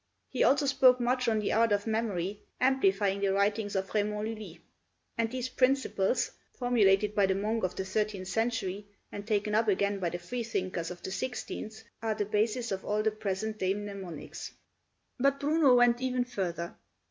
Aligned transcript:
He 0.29 0.43
also 0.43 0.65
spoke 0.65 0.99
much 0.99 1.27
on 1.27 1.37
the 1.37 1.53
art 1.53 1.71
of 1.71 1.85
memory, 1.85 2.41
amplifying 2.59 3.19
the 3.21 3.27
writings 3.33 3.75
of 3.75 3.93
Raymond 3.93 4.27
Lully; 4.29 4.59
and 5.15 5.29
these 5.29 5.47
principles, 5.49 6.31
formulated 6.57 7.13
by 7.13 7.27
the 7.27 7.35
monk 7.35 7.63
of 7.63 7.75
the 7.75 7.85
thirteenth 7.85 8.27
century 8.27 8.87
and 9.11 9.27
taken 9.27 9.53
up 9.53 9.67
again 9.67 9.99
by 9.99 10.09
the 10.09 10.17
free 10.17 10.41
thinkers 10.41 10.89
of 10.89 11.03
the 11.03 11.11
sixteenth, 11.11 11.83
are 12.01 12.15
the 12.15 12.25
basis 12.25 12.71
of 12.71 12.83
all 12.83 13.03
the 13.03 13.11
present 13.11 13.59
day 13.59 13.75
mnemonics. 13.75 14.51
But 15.19 15.39
Bruno 15.39 15.75
went 15.75 16.01
even 16.01 16.23
further. 16.25 16.77